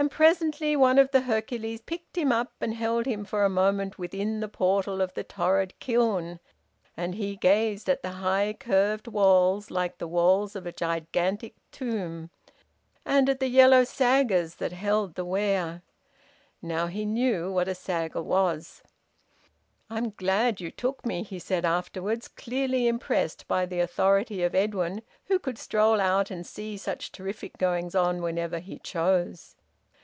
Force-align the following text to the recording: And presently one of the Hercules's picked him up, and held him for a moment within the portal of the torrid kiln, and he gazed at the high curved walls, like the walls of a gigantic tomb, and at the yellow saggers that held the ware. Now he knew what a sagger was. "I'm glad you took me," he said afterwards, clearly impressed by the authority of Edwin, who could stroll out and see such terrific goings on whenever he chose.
And 0.00 0.12
presently 0.12 0.76
one 0.76 0.96
of 0.96 1.10
the 1.10 1.22
Hercules's 1.22 1.80
picked 1.80 2.16
him 2.16 2.30
up, 2.30 2.52
and 2.60 2.72
held 2.72 3.04
him 3.04 3.24
for 3.24 3.44
a 3.44 3.48
moment 3.50 3.98
within 3.98 4.38
the 4.38 4.46
portal 4.46 5.00
of 5.00 5.12
the 5.14 5.24
torrid 5.24 5.76
kiln, 5.80 6.38
and 6.96 7.16
he 7.16 7.34
gazed 7.34 7.90
at 7.90 8.00
the 8.04 8.12
high 8.12 8.52
curved 8.52 9.08
walls, 9.08 9.72
like 9.72 9.98
the 9.98 10.06
walls 10.06 10.54
of 10.54 10.66
a 10.66 10.72
gigantic 10.72 11.56
tomb, 11.72 12.30
and 13.04 13.28
at 13.28 13.40
the 13.40 13.48
yellow 13.48 13.82
saggers 13.82 14.54
that 14.54 14.70
held 14.70 15.16
the 15.16 15.24
ware. 15.24 15.82
Now 16.62 16.86
he 16.86 17.04
knew 17.04 17.50
what 17.52 17.66
a 17.66 17.74
sagger 17.74 18.22
was. 18.22 18.84
"I'm 19.90 20.10
glad 20.10 20.60
you 20.60 20.70
took 20.70 21.04
me," 21.04 21.24
he 21.24 21.40
said 21.40 21.64
afterwards, 21.64 22.28
clearly 22.28 22.86
impressed 22.86 23.48
by 23.48 23.66
the 23.66 23.80
authority 23.80 24.44
of 24.44 24.54
Edwin, 24.54 25.02
who 25.24 25.40
could 25.40 25.58
stroll 25.58 26.00
out 26.00 26.30
and 26.30 26.46
see 26.46 26.76
such 26.76 27.10
terrific 27.10 27.58
goings 27.58 27.96
on 27.96 28.22
whenever 28.22 28.60
he 28.60 28.78
chose. 28.78 29.56